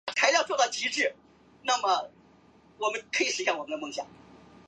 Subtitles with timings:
[0.07, 0.89] 每当阿公要离去
[3.29, 3.43] 时